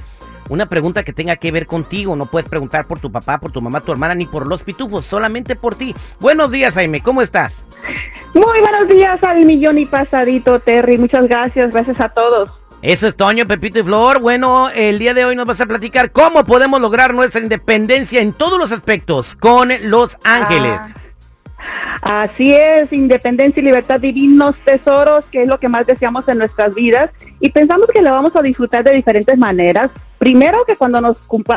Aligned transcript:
Una 0.50 0.66
pregunta 0.66 1.02
que 1.02 1.14
tenga 1.14 1.36
que 1.36 1.52
ver 1.52 1.66
contigo, 1.66 2.14
no 2.14 2.26
puedes 2.26 2.50
preguntar 2.50 2.86
por 2.86 2.98
tu 2.98 3.10
papá, 3.10 3.40
por 3.40 3.50
tu 3.50 3.62
mamá, 3.62 3.80
tu 3.80 3.92
hermana, 3.92 4.14
ni 4.14 4.26
por 4.26 4.46
los 4.46 4.62
pitufos, 4.62 5.06
solamente 5.06 5.56
por 5.56 5.74
ti. 5.74 5.94
Buenos 6.20 6.50
días, 6.50 6.74
Jaime, 6.74 7.02
¿cómo 7.02 7.22
estás? 7.22 7.64
Muy 8.34 8.60
buenos 8.60 8.88
días 8.88 9.24
al 9.24 9.46
millón 9.46 9.78
y 9.78 9.86
pasadito, 9.86 10.60
Terry. 10.60 10.98
Muchas 10.98 11.26
gracias, 11.26 11.72
gracias 11.72 11.98
a 11.98 12.10
todos. 12.10 12.61
Eso 12.82 13.06
es 13.06 13.14
Toño, 13.14 13.46
Pepito 13.46 13.78
y 13.78 13.84
Flor. 13.84 14.20
Bueno, 14.20 14.68
el 14.68 14.98
día 14.98 15.14
de 15.14 15.24
hoy 15.24 15.36
nos 15.36 15.46
vas 15.46 15.60
a 15.60 15.66
platicar 15.66 16.10
cómo 16.10 16.44
podemos 16.44 16.80
lograr 16.80 17.14
nuestra 17.14 17.40
independencia 17.40 18.20
en 18.20 18.32
todos 18.32 18.58
los 18.58 18.72
aspectos 18.72 19.36
con 19.36 19.68
Los 19.82 20.16
Ángeles. 20.24 20.80
Ah, 22.02 22.22
así 22.22 22.52
es, 22.52 22.92
independencia 22.92 23.60
y 23.60 23.64
libertad 23.64 24.00
divinos 24.00 24.56
tesoros, 24.64 25.24
que 25.30 25.42
es 25.42 25.48
lo 25.48 25.60
que 25.60 25.68
más 25.68 25.86
deseamos 25.86 26.26
en 26.26 26.38
nuestras 26.38 26.74
vidas 26.74 27.08
y 27.38 27.50
pensamos 27.50 27.86
que 27.94 28.02
lo 28.02 28.10
vamos 28.10 28.34
a 28.34 28.42
disfrutar 28.42 28.82
de 28.82 28.96
diferentes 28.96 29.38
maneras. 29.38 29.88
Primero 30.18 30.64
que 30.66 30.74
cuando 30.74 31.00
nos 31.00 31.16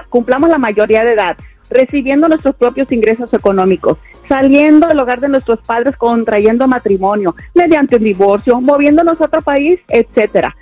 cumplamos 0.10 0.48
la 0.48 0.60
mayoría 0.60 1.04
de 1.04 1.14
edad, 1.14 1.38
recibiendo 1.72 2.28
nuestros 2.28 2.56
propios 2.56 2.92
ingresos 2.92 3.34
económicos, 3.34 3.98
saliendo 4.30 4.88
del 4.88 5.02
hogar 5.02 5.20
de 5.20 5.30
nuestros 5.30 5.60
padres, 5.62 5.98
contrayendo 5.98 6.68
matrimonio, 6.68 7.36
mediante 7.56 7.96
un 7.96 8.04
divorcio, 8.04 8.62
moviéndonos 8.62 9.20
a 9.20 9.26
otro 9.26 9.42
país, 9.42 9.80
etcétera. 9.88 10.56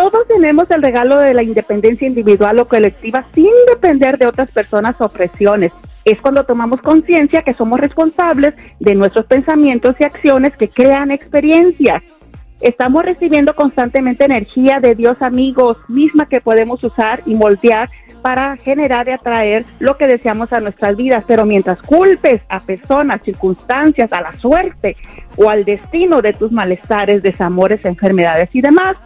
Todos 0.00 0.26
tenemos 0.28 0.64
el 0.70 0.82
regalo 0.82 1.18
de 1.18 1.34
la 1.34 1.42
independencia 1.42 2.08
individual 2.08 2.58
o 2.58 2.66
colectiva 2.66 3.26
sin 3.34 3.50
depender 3.68 4.16
de 4.16 4.28
otras 4.28 4.50
personas 4.50 4.96
o 4.98 5.10
presiones. 5.10 5.72
Es 6.06 6.18
cuando 6.22 6.44
tomamos 6.44 6.80
conciencia 6.80 7.42
que 7.42 7.52
somos 7.52 7.78
responsables 7.78 8.54
de 8.78 8.94
nuestros 8.94 9.26
pensamientos 9.26 9.94
y 9.98 10.04
acciones 10.04 10.56
que 10.56 10.70
crean 10.70 11.10
experiencias. 11.10 11.98
Estamos 12.62 13.04
recibiendo 13.04 13.54
constantemente 13.54 14.24
energía 14.24 14.80
de 14.80 14.94
Dios 14.94 15.18
amigos, 15.20 15.76
misma 15.88 16.24
que 16.30 16.40
podemos 16.40 16.82
usar 16.82 17.22
y 17.26 17.34
moldear 17.34 17.90
para 18.22 18.56
generar 18.56 19.06
y 19.06 19.12
atraer 19.12 19.66
lo 19.80 19.98
que 19.98 20.06
deseamos 20.06 20.50
a 20.54 20.60
nuestras 20.60 20.96
vidas. 20.96 21.24
Pero 21.26 21.44
mientras 21.44 21.80
culpes 21.82 22.40
a 22.48 22.60
personas, 22.60 23.20
circunstancias, 23.22 24.10
a 24.14 24.22
la 24.22 24.32
suerte 24.38 24.96
o 25.36 25.50
al 25.50 25.66
destino 25.66 26.22
de 26.22 26.32
tus 26.32 26.50
malestares, 26.50 27.22
desamores, 27.22 27.84
enfermedades 27.84 28.48
y 28.54 28.62
demás, 28.62 28.96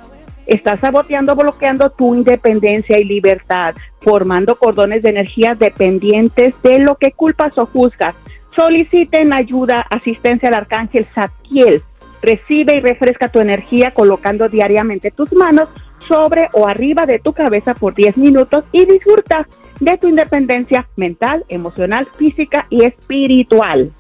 Estás 0.46 0.80
saboteando, 0.80 1.34
bloqueando 1.34 1.90
tu 1.90 2.14
independencia 2.14 2.98
y 2.98 3.04
libertad, 3.04 3.74
formando 4.00 4.56
cordones 4.56 5.02
de 5.02 5.10
energía 5.10 5.54
dependientes 5.54 6.54
de 6.62 6.78
lo 6.78 6.96
que 6.96 7.12
culpas 7.12 7.56
o 7.58 7.66
juzgas. 7.66 8.14
Soliciten 8.54 9.32
ayuda, 9.32 9.80
asistencia 9.90 10.48
al 10.48 10.54
arcángel 10.54 11.06
Zadkiel. 11.14 11.82
Recibe 12.22 12.76
y 12.76 12.80
refresca 12.80 13.28
tu 13.28 13.40
energía 13.40 13.92
colocando 13.92 14.48
diariamente 14.48 15.10
tus 15.10 15.32
manos 15.32 15.68
sobre 16.08 16.48
o 16.52 16.66
arriba 16.66 17.06
de 17.06 17.18
tu 17.18 17.32
cabeza 17.32 17.74
por 17.74 17.94
10 17.94 18.16
minutos 18.16 18.64
y 18.72 18.84
disfruta 18.84 19.46
de 19.80 19.98
tu 19.98 20.08
independencia 20.08 20.86
mental, 20.96 21.44
emocional, 21.48 22.06
física 22.18 22.66
y 22.70 22.84
espiritual. 22.84 23.92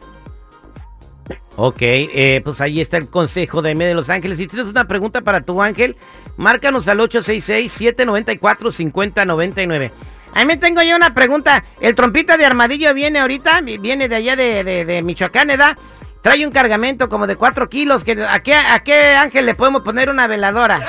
Ok, 1.56 1.78
eh, 1.80 2.40
pues 2.44 2.60
ahí 2.60 2.80
está 2.80 2.96
el 2.96 3.08
consejo 3.08 3.62
de 3.62 3.70
M 3.70 3.86
de 3.86 3.94
Los 3.94 4.10
Ángeles. 4.10 4.38
Si 4.38 4.48
tienes 4.48 4.66
una 4.68 4.86
pregunta 4.86 5.20
para 5.20 5.42
tu 5.42 5.62
ángel, 5.62 5.96
márcanos 6.36 6.88
al 6.88 6.98
866-794-5099. 6.98 9.92
Ahí 10.34 10.46
me 10.46 10.56
tengo 10.56 10.82
yo 10.82 10.96
una 10.96 11.14
pregunta. 11.14 11.62
¿El 11.80 11.94
trompita 11.94 12.36
de 12.36 12.44
armadillo 12.44 12.92
viene 12.92 13.20
ahorita? 13.20 13.60
Viene 13.60 14.08
de 14.08 14.16
allá 14.16 14.34
de, 14.34 14.84
de, 14.84 15.02
Michoacán, 15.02 15.46
¿verdad? 15.46 15.78
Trae 16.22 16.44
un 16.44 16.52
cargamento 16.52 17.08
como 17.08 17.28
de 17.28 17.36
4 17.36 17.68
kilos. 17.68 18.02
Que, 18.02 18.20
¿a, 18.20 18.40
qué, 18.40 18.56
¿A 18.56 18.80
qué 18.80 19.14
ángel 19.14 19.46
le 19.46 19.54
podemos 19.54 19.82
poner 19.82 20.10
una 20.10 20.26
veladora? 20.26 20.88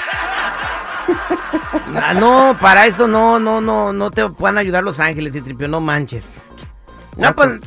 Ah, 1.96 2.16
no, 2.16 2.58
para 2.60 2.88
eso 2.88 3.08
no, 3.08 3.40
no, 3.40 3.62
no, 3.62 3.94
no 3.94 4.10
te 4.10 4.28
puedan 4.30 4.58
ayudar 4.58 4.84
los 4.84 5.00
ángeles, 5.00 5.36
y 5.36 5.42
tripio, 5.42 5.68
no 5.68 5.80
manches. 5.80 6.26
No, 7.16 7.36
pues, 7.36 7.60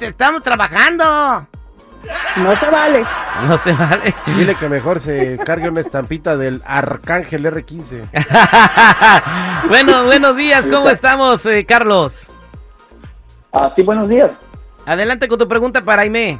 estamos 0.00 0.42
trabajando. 0.42 1.48
No 2.36 2.54
se 2.56 2.70
vale. 2.70 3.04
No 3.48 3.58
se 3.58 3.72
vale. 3.72 4.14
Dile 4.36 4.54
que 4.54 4.68
mejor 4.68 5.00
se 5.00 5.38
cargue 5.38 5.68
una 5.68 5.80
estampita 5.80 6.36
del 6.36 6.62
Arcángel 6.64 7.46
R15. 7.46 8.08
bueno, 9.68 10.04
buenos 10.04 10.36
días, 10.36 10.66
¿cómo 10.66 10.90
estamos, 10.90 11.44
eh, 11.46 11.64
Carlos? 11.64 12.30
Ah, 13.52 13.72
sí, 13.74 13.82
buenos 13.82 14.08
días. 14.08 14.30
Adelante 14.84 15.28
con 15.28 15.38
tu 15.38 15.48
pregunta 15.48 15.80
para 15.80 16.02
Aime. 16.02 16.38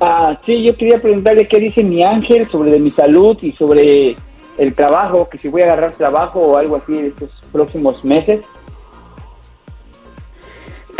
Ah, 0.00 0.38
sí, 0.44 0.64
yo 0.64 0.76
quería 0.76 1.00
preguntarle 1.00 1.46
qué 1.46 1.58
dice 1.58 1.84
mi 1.84 2.02
ángel 2.02 2.50
sobre 2.50 2.70
de 2.70 2.80
mi 2.80 2.90
salud 2.92 3.38
y 3.42 3.52
sobre 3.52 4.16
el 4.58 4.74
trabajo, 4.74 5.28
que 5.28 5.38
si 5.38 5.48
voy 5.48 5.62
a 5.62 5.66
agarrar 5.66 5.92
trabajo 5.92 6.40
o 6.40 6.56
algo 6.56 6.76
así 6.76 6.98
en 6.98 7.06
estos 7.06 7.30
próximos 7.52 8.04
meses. 8.04 8.40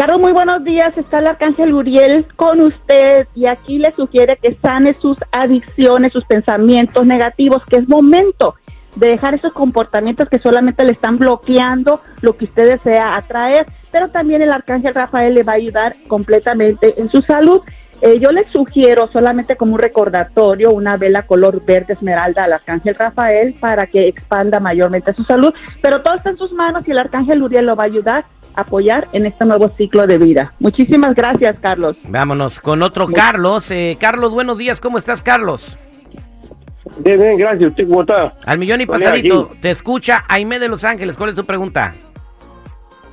Carlos, 0.01 0.19
muy 0.19 0.33
buenos 0.33 0.65
días. 0.65 0.97
Está 0.97 1.19
el 1.19 1.29
Arcángel 1.29 1.75
Uriel 1.75 2.25
con 2.35 2.59
usted 2.63 3.29
y 3.35 3.45
aquí 3.45 3.77
le 3.77 3.93
sugiere 3.93 4.39
que 4.41 4.55
sane 4.55 4.95
sus 4.95 5.19
adicciones, 5.31 6.15
sus 6.15 6.25
pensamientos 6.25 7.05
negativos, 7.05 7.63
que 7.67 7.77
es 7.77 7.87
momento 7.87 8.55
de 8.97 9.09
dejar 9.09 9.35
esos 9.35 9.53
comportamientos 9.53 10.27
que 10.31 10.39
solamente 10.39 10.87
le 10.87 10.93
están 10.93 11.19
bloqueando 11.19 12.01
lo 12.23 12.35
que 12.35 12.47
usted 12.47 12.79
desea 12.79 13.15
atraer, 13.15 13.67
pero 13.93 14.09
también 14.09 14.41
el 14.41 14.53
Arcángel 14.53 14.95
Rafael 14.95 15.35
le 15.35 15.43
va 15.43 15.53
a 15.53 15.57
ayudar 15.57 15.95
completamente 16.09 16.99
en 16.99 17.11
su 17.11 17.21
salud. 17.21 17.61
Eh, 18.01 18.19
yo 18.19 18.31
le 18.31 18.45
sugiero 18.45 19.07
solamente 19.13 19.57
como 19.57 19.75
un 19.75 19.81
recordatorio 19.81 20.71
una 20.71 20.97
vela 20.97 21.27
color 21.27 21.63
verde 21.63 21.93
esmeralda 21.93 22.45
al 22.45 22.55
Arcángel 22.55 22.95
Rafael 22.95 23.53
para 23.61 23.87
que 23.87 24.09
expanda 24.09 24.61
mayormente 24.61 25.13
su 25.13 25.25
salud, 25.25 25.53
pero 25.83 26.01
todo 26.01 26.15
está 26.15 26.31
en 26.31 26.39
sus 26.39 26.55
manos 26.55 26.89
y 26.89 26.91
el 26.91 26.99
Arcángel 27.01 27.43
Uriel 27.43 27.67
lo 27.67 27.77
va 27.77 27.83
a 27.83 27.89
ayudar 27.89 28.25
apoyar 28.55 29.09
en 29.13 29.27
este 29.27 29.45
nuevo 29.45 29.69
ciclo 29.77 30.07
de 30.07 30.19
vida. 30.19 30.53
Muchísimas 30.59 31.15
gracias, 31.15 31.57
Carlos. 31.61 31.97
Vámonos 32.09 32.61
con 32.61 32.83
otro 32.83 33.07
Carlos. 33.09 33.71
Eh, 33.71 33.97
Carlos, 34.01 34.33
buenos 34.33 34.59
días. 34.59 34.81
¿Cómo 34.81 34.99
estás, 34.99 35.23
Carlos? 35.23 35.77
Bien, 36.99 37.21
bien, 37.21 37.39
gracias. 37.39 37.71
¿Usted 37.71 37.87
cómo 37.87 38.03
está? 38.03 38.35
Al 38.45 38.59
millón 38.59 38.81
y 38.81 38.87
pasadito. 38.87 39.53
Te 39.61 39.71
escucha 39.71 40.25
Aime 40.29 40.59
de 40.59 40.69
Los 40.69 40.85
Ángeles. 40.85 41.17
¿Cuál 41.17 41.31
es 41.31 41.37
tu 41.37 41.45
pregunta? 41.45 41.95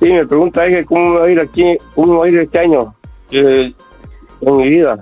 Sí, 0.00 0.08
mi 0.10 0.24
pregunta 0.26 0.64
es 0.66 0.86
cómo 0.86 1.14
va 1.14 1.26
a 1.26 1.30
ir 1.30 1.40
aquí, 1.40 1.76
cómo 1.94 2.18
va 2.18 2.26
a 2.26 2.28
ir 2.28 2.38
este 2.38 2.58
año 2.60 2.94
eh, 3.30 3.72
en 4.40 4.56
mi 4.56 4.68
vida. 4.68 5.00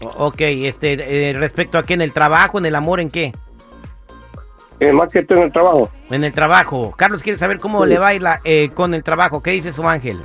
Ok, 0.00 0.40
este, 0.40 1.30
eh, 1.30 1.32
respecto 1.32 1.78
a 1.78 1.82
qué, 1.84 1.94
en 1.94 2.02
el 2.02 2.12
trabajo, 2.12 2.58
en 2.58 2.66
el 2.66 2.74
amor, 2.74 3.00
¿en 3.00 3.10
qué? 3.10 3.32
Eh, 4.80 4.92
más 4.92 5.10
que 5.10 5.24
todo 5.24 5.38
en 5.38 5.44
el 5.44 5.52
trabajo. 5.52 5.90
En 6.10 6.24
el 6.24 6.32
trabajo. 6.32 6.94
Carlos 6.96 7.22
quiere 7.22 7.38
saber 7.38 7.58
cómo 7.58 7.84
le 7.84 7.98
va 7.98 8.08
a 8.08 8.14
ir 8.14 8.22
eh, 8.44 8.70
con 8.74 8.94
el 8.94 9.02
trabajo. 9.02 9.42
¿Qué 9.42 9.50
dice 9.50 9.72
su 9.72 9.86
ángel? 9.88 10.18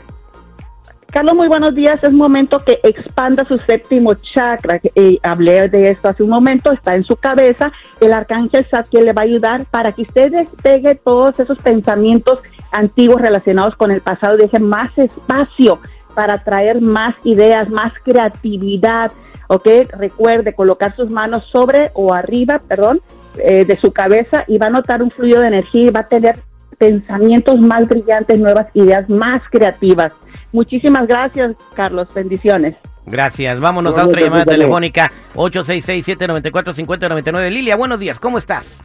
Carlos, 1.11 1.35
muy 1.35 1.47
buenos 1.47 1.73
días. 1.73 1.99
Es 2.03 2.11
momento 2.11 2.63
que 2.63 2.79
expanda 2.83 3.45
su 3.45 3.57
séptimo 3.59 4.13
chakra. 4.33 4.79
Eh, 4.95 5.19
hablé 5.23 5.69
de 5.69 5.91
esto 5.91 6.09
hace 6.09 6.23
un 6.23 6.29
momento. 6.29 6.71
Está 6.71 6.95
en 6.95 7.03
su 7.03 7.15
cabeza. 7.15 7.71
El 7.99 8.13
arcángel 8.13 8.67
Satkiel 8.69 9.05
le 9.05 9.13
va 9.13 9.23
a 9.23 9.25
ayudar 9.25 9.65
para 9.65 9.91
que 9.91 10.03
usted 10.03 10.31
despegue 10.31 10.95
todos 10.95 11.39
esos 11.39 11.57
pensamientos 11.59 12.39
antiguos 12.71 13.21
relacionados 13.21 13.75
con 13.75 13.91
el 13.91 14.01
pasado. 14.01 14.37
Deje 14.37 14.59
más 14.59 14.95
espacio 14.97 15.79
para 16.13 16.43
traer 16.43 16.79
más 16.79 17.15
ideas, 17.23 17.69
más 17.69 17.93
creatividad. 18.03 19.11
¿Ok? 19.47 19.67
Recuerde 19.97 20.53
colocar 20.53 20.95
sus 20.95 21.09
manos 21.09 21.43
sobre 21.51 21.91
o 21.93 22.13
arriba, 22.13 22.61
perdón, 22.67 23.01
eh, 23.37 23.65
de 23.65 23.77
su 23.79 23.91
cabeza 23.91 24.43
y 24.47 24.57
va 24.57 24.67
a 24.67 24.71
notar 24.71 25.01
un 25.01 25.11
fluido 25.11 25.41
de 25.41 25.47
energía 25.47 25.87
y 25.87 25.91
va 25.91 26.01
a 26.01 26.07
tener 26.07 26.39
pensamientos 26.77 27.59
más 27.59 27.87
brillantes, 27.87 28.37
nuevas 28.39 28.67
ideas 28.73 29.09
más 29.09 29.41
creativas. 29.49 30.13
Muchísimas 30.51 31.07
gracias, 31.07 31.55
Carlos. 31.75 32.07
Bendiciones. 32.13 32.75
Gracias. 33.05 33.59
Vámonos 33.59 33.97
a 33.97 34.05
otra 34.05 34.21
llamada 34.21 34.45
telefónica. 34.45 35.11
866-794-5099. 35.35 37.49
Lilia, 37.49 37.75
buenos 37.75 37.99
días. 37.99 38.17
¿Cómo 38.19 38.37
estás? 38.37 38.81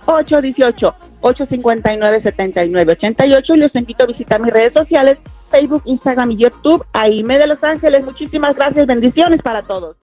818-859-7988 1.20 3.54
y 3.54 3.58
los 3.58 3.74
invito 3.76 4.04
a 4.04 4.08
visitar 4.08 4.40
mis 4.40 4.52
redes 4.52 4.72
sociales, 4.72 5.18
Facebook, 5.54 5.82
Instagram 5.84 6.32
y 6.32 6.36
YouTube, 6.36 6.84
Aime 6.92 7.38
de 7.38 7.46
Los 7.46 7.62
Ángeles. 7.62 8.04
Muchísimas 8.04 8.56
gracias, 8.56 8.86
bendiciones 8.86 9.40
para 9.40 9.62
todos. 9.62 9.92